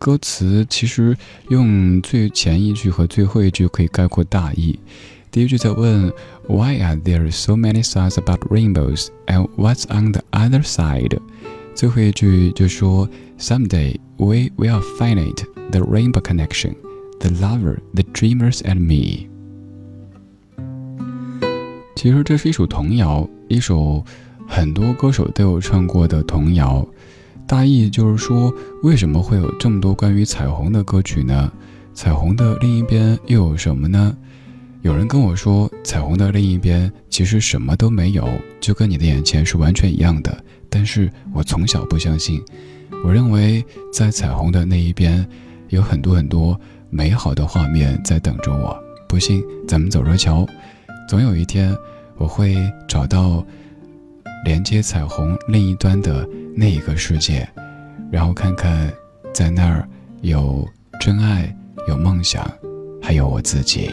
[0.00, 1.16] 歌词其实
[1.48, 4.76] 用最前一句和最后一句可以概括大意。
[5.30, 6.12] 第一句在问
[6.48, 11.16] Why are there so many songs about rainbows and what's on the other side？
[11.76, 16.74] 最后一句就说 Someday we will find it the rainbow connection,
[17.20, 19.28] the lover, the dreamers and me。
[22.00, 24.02] 其实这是一首童谣，一首
[24.48, 26.82] 很多歌手都有唱过的童谣。
[27.46, 28.50] 大意就是说，
[28.82, 31.52] 为什么会有这么多关于彩虹的歌曲呢？
[31.92, 34.16] 彩虹的另一边又有什么呢？
[34.80, 38.26] 有人跟我说，彩虹的另一边其实什么都没有，
[38.62, 40.42] 就跟你的眼前是完全一样的。
[40.70, 42.42] 但是我从小不相信，
[43.04, 45.28] 我认为在彩虹的那一边，
[45.68, 48.74] 有很多很多美好的画面在等着我。
[49.06, 50.46] 不信，咱们走着瞧。
[51.06, 51.76] 总有一天，
[52.20, 52.54] 我会
[52.86, 53.42] 找到
[54.44, 57.48] 连接彩虹另一端的那一个世界，
[58.12, 58.92] 然后看看，
[59.32, 59.88] 在那儿
[60.20, 60.68] 有
[61.00, 61.56] 真爱，
[61.88, 62.46] 有梦想，
[63.00, 63.90] 还有我自己。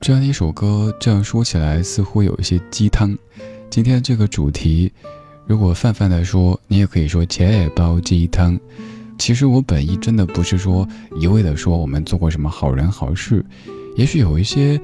[0.00, 3.18] 这样的一首歌，这样说起来似乎有一些鸡汤。
[3.68, 4.92] 今天这个主题，
[5.44, 8.56] 如果泛泛的说，你也可以说切煲鸡汤。
[9.18, 10.86] 其实我本意真的不是说
[11.18, 13.44] 一味的说我们做过什么好人好事，
[13.96, 14.80] 也许有一些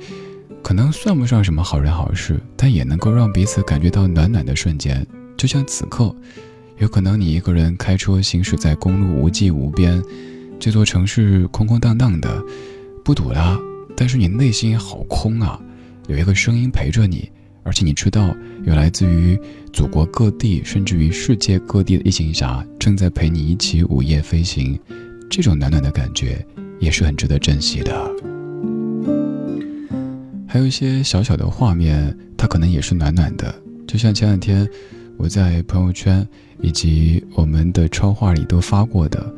[0.62, 5.06] 可能算不上什么好人好事，但也能够让彼此感觉到暖暖的瞬间。
[5.36, 6.14] 就像此刻，
[6.78, 10.02] 有可能你一个人开车行驶在公路无际无边，
[10.58, 12.42] 这座城市空空荡荡的，
[13.04, 13.58] 不堵啦，
[13.96, 15.60] 但是你内心好空啊，
[16.08, 17.30] 有一个声音陪着你。
[17.64, 18.34] 而且你知道，
[18.64, 19.38] 有来自于
[19.74, 24.78] 祖国各地，甚至于世界各地的异行侠正在陪你一起午夜飞行，
[25.28, 26.42] 这种暖暖的感觉
[26.80, 28.27] 也是很值得珍惜的。
[30.50, 33.54] 还有一些小小的画面，它可能也是暖暖的，
[33.86, 34.66] 就像前两天
[35.18, 36.26] 我在朋友圈
[36.62, 39.30] 以及我们的超话里都发过的，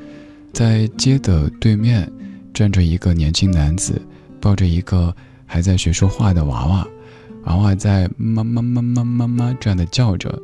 [0.53, 2.09] 在街的对面
[2.55, 4.01] 站着一个年轻男子，
[4.41, 5.13] 抱着一个
[5.47, 6.87] 还在学说话的娃娃。
[7.45, 10.41] 娃娃在妈妈妈妈妈妈这样的叫着，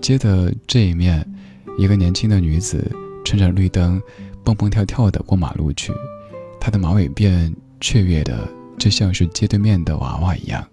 [0.00, 1.22] 街的这一面，
[1.76, 2.90] 一个年轻的女子
[3.22, 4.00] 趁着绿灯，
[4.42, 5.92] 蹦蹦跳跳的过马路去，
[6.58, 8.48] 她的马尾辫雀跃的，
[8.80, 10.66] 就像是街对面的娃娃一样。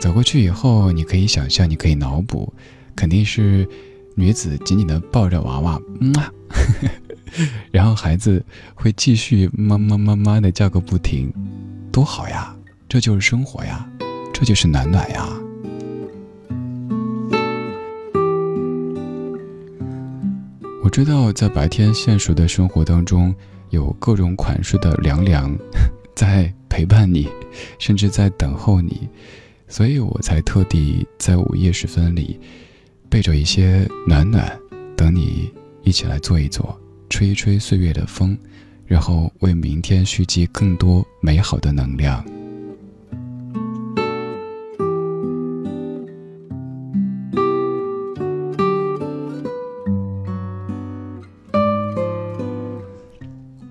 [0.00, 2.50] 走过去以后，你可以想象，你可以脑补，
[2.96, 3.68] 肯定是
[4.14, 6.30] 女子紧紧的抱着娃娃，妈，
[7.70, 8.42] 然后孩子
[8.74, 11.30] 会继续妈妈妈妈的叫个不停，
[11.92, 12.56] 多好呀！
[12.88, 13.86] 这就是生活呀！
[14.32, 15.28] 这就是暖暖呀！
[20.82, 23.34] 我知道在白天现实的生活当中，
[23.68, 25.54] 有各种款式的凉凉
[26.16, 27.28] 在陪伴你，
[27.78, 29.06] 甚至在等候你，
[29.68, 32.40] 所以我才特地在午夜时分里，
[33.10, 34.58] 备着一些暖暖，
[34.96, 35.52] 等你
[35.82, 38.38] 一起来坐一坐，吹一吹岁月的风，
[38.86, 42.24] 然后为明天蓄积更多美好的能量。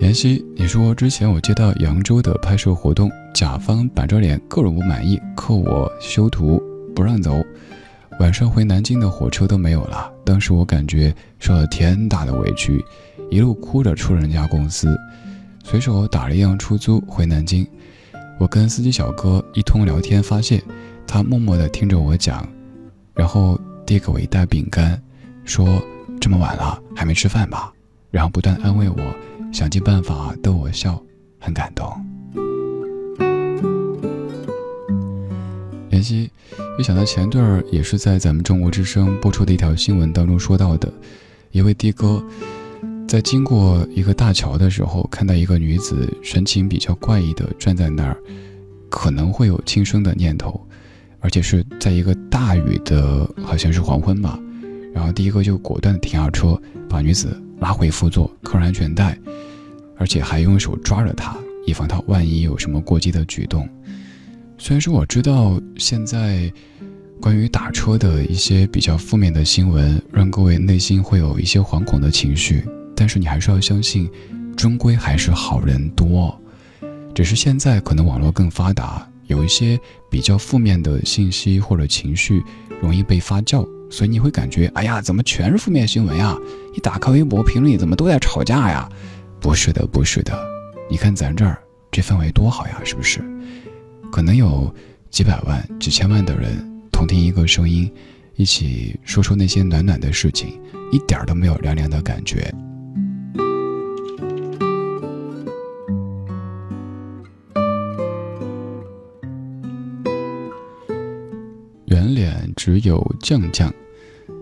[0.09, 6.59] 妍希，你说之前我接到扬州的拍摄活动，甲方板着脸，各种不满意，扣我修图，
[6.95, 7.39] 不让走。
[8.19, 12.83] 晚上回南京的火车都没有了，当时我感觉受了天大的委屈，
[13.29, 14.97] 一路哭着出人家公司，
[15.63, 17.63] 随手打了一辆出租回南京。
[18.39, 20.59] 我跟司机小哥一通聊天发泄，
[21.05, 22.49] 他默默地听着我讲，
[23.13, 24.99] 然后递给我一袋饼干，
[25.45, 25.79] 说
[26.19, 27.71] ：“这么晚了还没吃饭吧？”
[28.09, 28.97] 然后不断安慰我。
[29.51, 31.01] 想尽办法逗我笑，
[31.39, 31.87] 很感动。
[35.91, 36.29] 妍希，
[36.77, 40.91] 又想到前段儿也是在咱们中国之声播出的一条新闻当中说到的，
[41.51, 42.23] 一位的哥
[43.07, 48.15] 在经过一个大桥的时候，看到一个女子神情比较怪异的站在那儿，
[48.89, 50.65] 可能会有轻生的念头，
[51.19, 54.39] 而且是在一个大雨的，好像是黄昏吧。
[54.93, 59.17] 然后的哥就果断停下车，把女子拉回副座，扣上安全带。
[59.97, 61.35] 而且还用手抓着他，
[61.65, 63.67] 以防他万一有什么过激的举动。
[64.57, 66.49] 虽然说我知道现在
[67.19, 74.09] 关于打车的一些比较负面的新闻，让各位内心会有一些惶恐的情绪，但是你还是要相信，
[74.55, 76.33] 终归还是好人多。
[77.13, 79.77] 只是现在可能网络更发达，有一些
[80.09, 82.41] 比较负面的信息或者情绪
[82.81, 86.37] 容易被发酵，所以你会感觉，哎呀，怎么全是负面新闻呀？
[86.75, 88.87] 一打开微博评论，怎么都在吵架呀？
[89.39, 90.37] 不是的，不是的，
[90.89, 91.57] 你看咱这儿
[91.91, 93.19] 这氛围多好呀，是不是？
[94.11, 94.73] 可能有
[95.09, 97.91] 几百万、几千万的人同听一个声音，
[98.35, 100.59] 一起说说那些暖暖的事情，
[100.91, 102.53] 一点都没有凉凉的感觉。
[111.85, 113.73] 圆脸只有酱酱，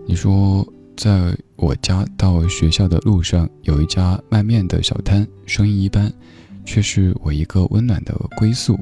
[0.08, 0.66] 你说。
[0.96, 6.12] 在我家到学校的路上，有一家卖面的小摊，生意一般，
[6.64, 8.76] 却是我一个温暖的归宿。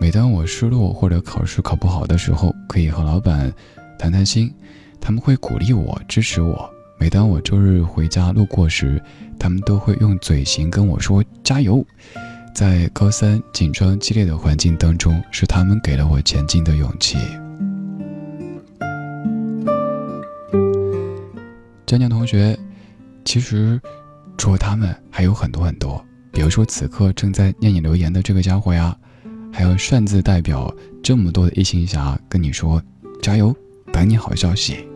[0.00, 3.52] 每当我失落或者考试考不好的时候，可以和老板
[3.98, 4.50] 谈谈心，
[4.98, 6.66] 他们会鼓励我、支持我。
[6.98, 8.98] 每当我周日回家路过时，
[9.38, 11.84] 他们都会用嘴型跟我说加油。
[12.54, 17.18] 在高三紧张激烈的环境当中，是他们给了我前进的勇气。
[21.86, 22.58] 江江同学，
[23.24, 23.80] 其实
[24.38, 26.02] 除了他们，还有很多很多。
[26.32, 28.96] 比如说，此刻正在念你留言的这个家伙呀，
[29.52, 32.82] 还有擅自代表这么多的异性侠跟你说
[33.22, 33.54] 加油，
[33.92, 34.86] 等你好消息。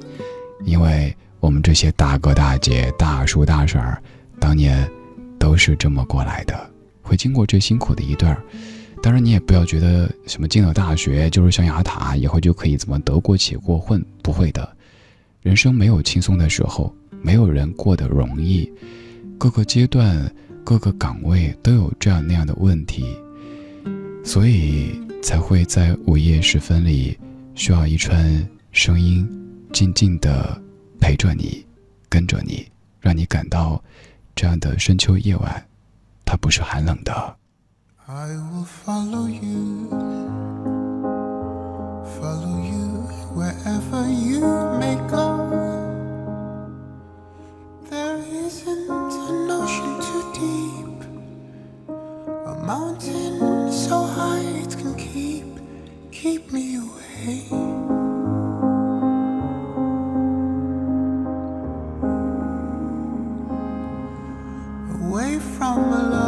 [0.65, 4.03] 因为我们这些大哥大姐、大叔大婶儿，
[4.41, 4.91] 当年
[5.39, 6.69] 都是这么过来的，
[7.03, 8.43] 会经过这辛苦的一段儿。
[9.01, 14.77] 当然，你也不要觉得什么进了大学就是象牙塔，以后就可以怎么得过且过混，不会的。
[15.49, 18.71] 人生没有轻松的时候，没有人过得容易，
[19.39, 20.31] 各个阶段、
[20.63, 23.17] 各个岗位都有这样那样的问题，
[24.23, 27.19] 所以才会在午夜时分里，
[27.55, 29.27] 需要一串声音，
[29.73, 30.61] 静静的
[31.01, 31.65] 陪着你，
[32.11, 32.69] 跟着你，
[33.01, 33.83] 让你感到
[34.37, 35.67] 这样的深秋夜晚，
[36.27, 37.37] 它不是寒冷的。
[38.05, 39.89] I will follow you,
[43.39, 44.41] wherever you
[44.81, 45.27] may go.
[47.89, 50.99] There isn't an ocean too deep,
[52.53, 55.47] a mountain so high it can keep,
[56.11, 57.47] keep me away.
[65.01, 66.28] Away from a love.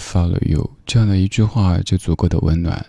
[0.00, 2.84] Follow you，这样的一句话就足够的温暖。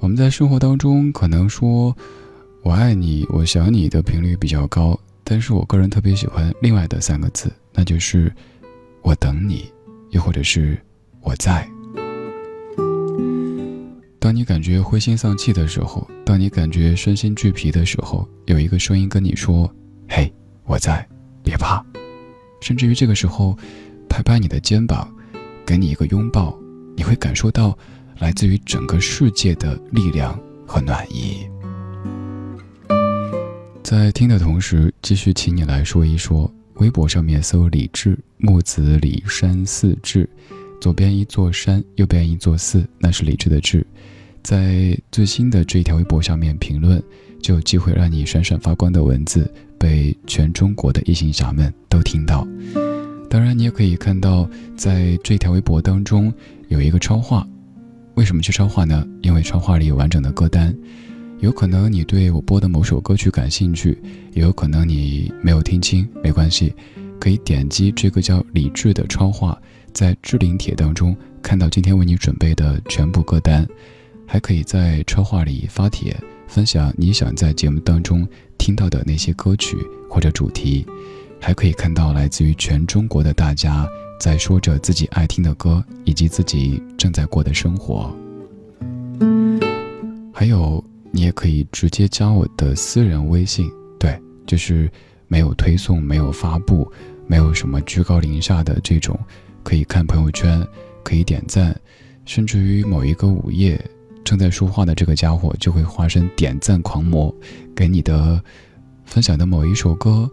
[0.00, 1.94] 我们在生活当中可能说
[2.64, 8.32] “我爱你”“我想你”的频率比较高，但是我个人特别喜欢另外的三个字，那就是
[9.04, 9.70] “我等你”，
[10.10, 10.76] 又或者是
[11.20, 11.68] “我在”。
[14.18, 19.70] 当你感觉灰心丧气的时候，当你感觉身心俱疲的时候，有一个声音跟你说
[20.08, 20.32] ：“嘿，
[20.64, 21.06] 我在，
[21.42, 21.84] 别怕。”
[22.60, 23.56] 甚至于这个时候，
[24.08, 25.10] 拍拍你的肩膀，
[25.70, 26.52] 给你一个拥抱，
[26.96, 27.78] 你会感受到
[28.18, 31.46] 来自于整个世界的力量和暖意。
[33.80, 40.28] 在听的同时，继续请你来说一说，微博上面搜“李志木子李山寺志”，
[40.82, 43.86] 左边一座山，右边一座寺，那是李志的志。
[44.42, 47.00] 在最新的这一条微博上面评论，
[47.40, 49.48] 就有机会让你闪闪发光的文字
[49.78, 52.44] 被全中国的异性侠们都听到。
[53.30, 56.34] 当然，你也可以看到，在这条微博当中
[56.66, 57.46] 有一个超话。
[58.16, 59.06] 为什么去超话呢？
[59.22, 60.76] 因为超话里有完整的歌单。
[61.38, 63.96] 有可能你对我播的某首歌曲感兴趣，
[64.32, 66.74] 也有可能你没有听清，没关系，
[67.20, 69.56] 可以点击这个叫李智的超话，
[69.92, 73.64] 在置顶帖当中看到今天为你准备的全部歌单，
[74.26, 76.14] 还可以在超话里发帖
[76.48, 78.26] 分享你想在节目当中
[78.58, 79.76] 听到的那些歌曲
[80.10, 80.84] 或者主题，
[81.40, 83.88] 还可以看到来自于全中国的大家
[84.20, 88.14] 在说着自己爱听的歌以及自己正在过的生活，
[90.32, 90.82] 还有。
[91.12, 93.68] 你也可以直接加我的私人微信，
[93.98, 94.16] 对，
[94.46, 94.88] 就是
[95.26, 96.88] 没有推送、没有发布、
[97.26, 99.18] 没有什么居高临下的这种，
[99.64, 100.64] 可以看朋友圈，
[101.02, 101.76] 可以点赞，
[102.24, 103.76] 甚至于某一个午夜
[104.22, 107.34] 正在说话的这个家伙就会化身点赞狂魔，
[107.74, 108.40] 给你的
[109.04, 110.30] 分享的某一首歌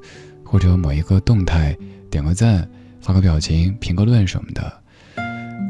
[0.48, 1.78] 或者某一个动态
[2.10, 2.68] 点个赞、
[3.02, 4.74] 发个表情、评个论什么的。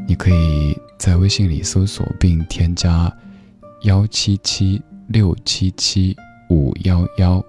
[0.07, 3.11] 你可以在微信里搜索并添加
[3.83, 4.81] 幺七七。
[5.09, 6.13] 六七七
[6.49, 7.41] 五幺幺，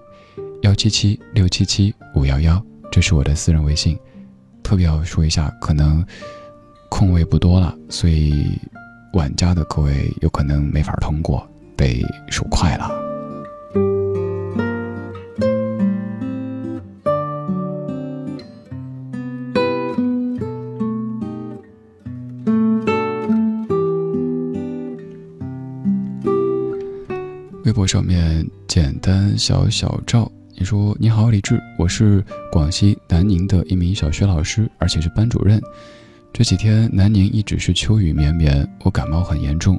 [0.61, 3.99] 幺七七六七七五幺幺，这是我的私人微信。
[4.63, 6.01] 特别要说一下，可能
[6.89, 8.57] 空位不多了，所以
[9.11, 12.98] 晚加的各位有可能没法通过，得数快了。
[27.89, 35.59] 上面简单小小赵，你说你好李志，我是广西南宁的一名小学老师，而且是班主任。
[36.31, 39.75] 这几天南宁一直是秋雨绵绵，我感冒很严重。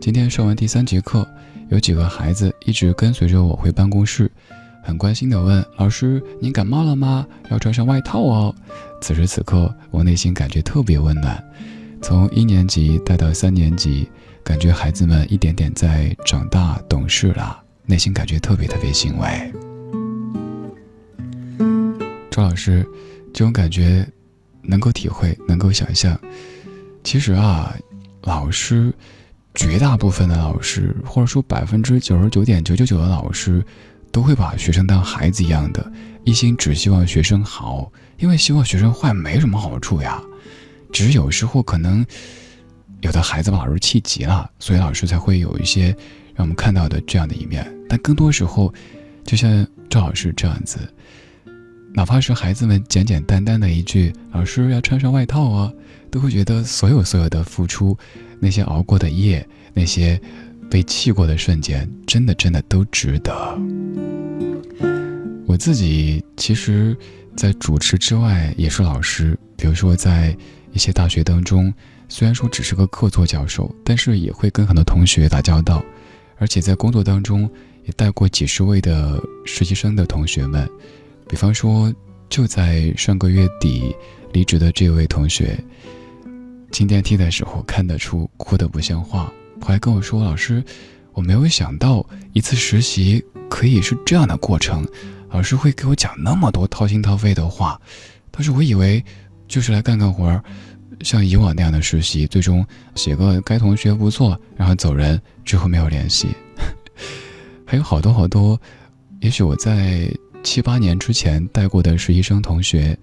[0.00, 1.24] 今天上完第三节课，
[1.68, 4.28] 有几个孩子一直跟随着我回办公室，
[4.82, 7.24] 很关心的问老师：“您感冒了吗？
[7.50, 8.52] 要穿上外套哦。”
[9.00, 11.40] 此时此刻，我内心感觉特别温暖。
[12.02, 14.08] 从一年级带到三年级。
[14.44, 19.52] 感觉孩子们一点点在长大懂事了，内心感觉特别特别欣慰。
[22.30, 22.86] 周老师，
[23.32, 24.06] 这种感觉
[24.60, 26.18] 能够体会，能够想象。
[27.02, 27.74] 其实啊，
[28.22, 28.92] 老师，
[29.54, 33.64] 绝大部分的老师，或者说百分之九十九点九九九的老师，
[34.12, 35.90] 都会把学生当孩子一样的，
[36.22, 40.22] 一心只希望学生好，因为希望学生坏没什么好处呀。
[40.92, 42.04] 只是有时候可能。
[43.04, 45.88] 有的孩子把老师气急了，所以老师才会有一些
[46.34, 47.70] 让我们看到的这样的一面。
[47.86, 48.72] 但更多时候，
[49.24, 50.78] 就像赵老师这样子，
[51.92, 55.70] 哪怕是孩子们简简单单的一句“老师要穿上外套啊”，
[56.10, 57.94] 都会觉得所有所有的付出，
[58.40, 60.18] 那些熬过的夜，那些
[60.70, 63.32] 被气过的瞬间，真的真的都值得。
[65.46, 66.96] 我自己其实，
[67.36, 70.34] 在主持之外也是老师，比如说在
[70.72, 71.72] 一些大学当中，
[72.08, 75.82] 虽然说只是个客座教授，但是也会跟很多同学打交道，
[76.38, 77.50] 而且在工作当中
[77.84, 80.68] 也带过几十位的实习生的同学们。
[81.28, 81.92] 比方说，
[82.28, 83.94] 就在上个月底
[84.32, 85.58] 离职的这位同学，
[86.70, 90.62] 进电梯的时候看得出哭得不像话，还跟我说：“老师，
[91.12, 94.86] 我没有想到一次实习可以是这样的过程，
[95.30, 97.80] 老师会给我讲那么多掏心掏肺的话。
[98.30, 99.02] 当时我以为
[99.48, 100.42] 就是来干干活儿，
[101.00, 106.28] 像以往那样的实习，最终写个该同学不错，然后走人，之后没有联系。
[107.66, 108.60] 还有好多好多，
[109.20, 110.08] 也许我在。”
[110.44, 112.94] 七八年之前带过的实习生同学，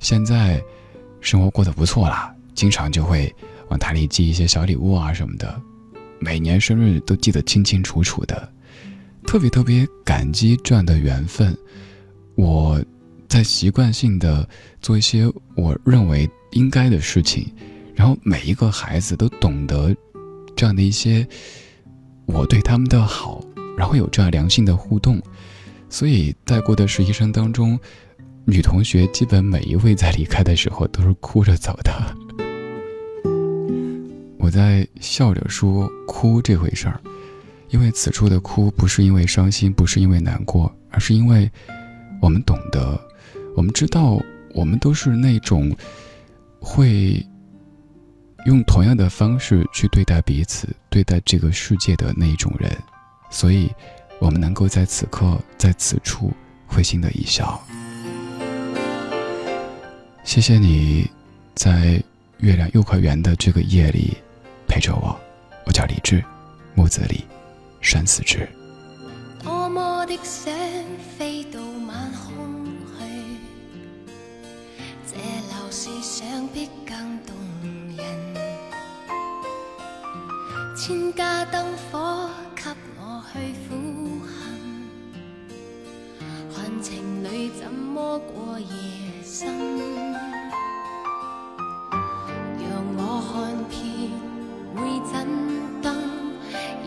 [0.00, 0.60] 现在
[1.20, 3.32] 生活过得不错啦，经常就会
[3.68, 5.62] 往台里寄一些小礼物啊什么的，
[6.18, 8.52] 每年生日都记得清清楚楚的，
[9.24, 11.56] 特别特别感激这样的缘分。
[12.34, 12.84] 我
[13.30, 14.46] 在习惯性的
[14.82, 15.24] 做一些
[15.54, 17.46] 我认为应该的事情，
[17.94, 19.94] 然后每一个孩子都懂得
[20.56, 21.24] 这样的一些
[22.26, 23.40] 我对他们的好，
[23.78, 25.22] 然后有这样良性的互动。
[25.88, 27.78] 所以带过的实习生当中，
[28.44, 32.16] 女同学基本每一位在离开的时候都是哭着走的。
[34.38, 37.00] 我在笑着说哭这回事儿，
[37.68, 41.48] 因为此处的哭不是因为伤心，不是因为难过，而是因为
[42.20, 43.00] 我们懂得，
[43.56, 44.20] 我们知道，
[44.54, 45.74] 我们都是那种
[46.60, 47.26] 会
[48.46, 52.70] 用同样的方式去对待彼此、对待这个世界的那一种人，
[53.30, 53.70] 所以。
[54.22, 56.30] 我们能够在此刻，在此处
[56.66, 57.58] 会心的一笑。
[60.24, 61.10] 谢谢你，
[61.54, 62.04] 在
[62.36, 64.14] 月亮又快圆的这个夜里
[64.68, 65.18] 陪着我。
[65.64, 66.22] 我叫李志，
[66.74, 67.24] 木子李，
[67.80, 68.46] 山寺志。
[69.42, 70.14] 多么的
[80.82, 81.62] 千家灯
[81.92, 82.62] 火给
[82.98, 83.68] 我去抚。
[86.82, 88.66] 情侣怎么过夜
[89.22, 89.46] 深？
[92.58, 93.78] 让我看遍
[94.74, 94.80] 每
[95.12, 95.28] 盏
[95.82, 95.94] 灯，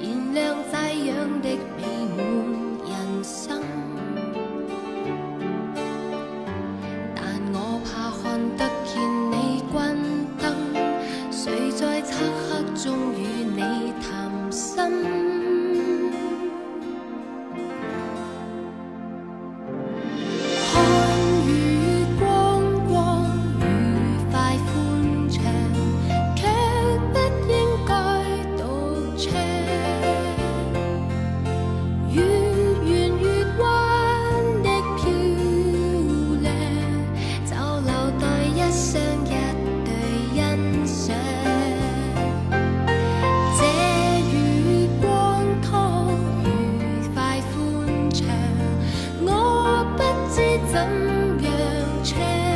[0.02, 0.76] 燃亮这
[1.12, 1.14] 样
[1.44, 1.48] 的
[50.74, 52.53] 怎样撤